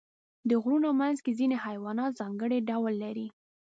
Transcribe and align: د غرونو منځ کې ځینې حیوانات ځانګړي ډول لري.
د 0.49 0.51
غرونو 0.61 0.89
منځ 1.01 1.17
کې 1.25 1.37
ځینې 1.39 1.55
حیوانات 1.65 2.11
ځانګړي 2.21 2.59
ډول 2.69 2.93
لري. 3.03 3.27